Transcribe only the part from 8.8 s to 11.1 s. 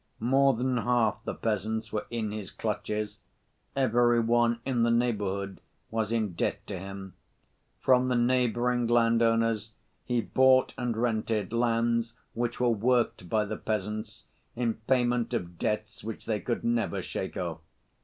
landowners he bought and